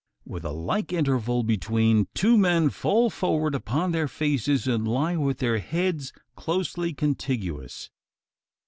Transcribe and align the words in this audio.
With 0.25 0.43
a 0.43 0.51
like 0.51 0.91
interval 0.91 1.43
between, 1.43 2.07
two 2.15 2.35
men 2.35 2.71
fall 2.71 3.11
forward 3.11 3.53
upon 3.53 3.91
their 3.91 4.07
faces; 4.07 4.65
and 4.67 4.87
lie 4.87 5.15
with 5.15 5.37
their 5.37 5.59
heads 5.59 6.11
closely 6.35 6.91
contiguous! 6.91 7.91